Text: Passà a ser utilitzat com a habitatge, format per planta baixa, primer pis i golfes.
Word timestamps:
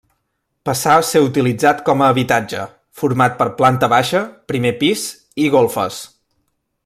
Passà 0.67 0.93
a 0.99 1.03
ser 1.09 1.19
utilitzat 1.25 1.83
com 1.89 2.01
a 2.01 2.07
habitatge, 2.13 2.63
format 3.01 3.37
per 3.41 3.49
planta 3.61 3.91
baixa, 3.93 4.23
primer 4.53 4.73
pis 4.83 5.05
i 5.45 5.51
golfes. 5.59 6.01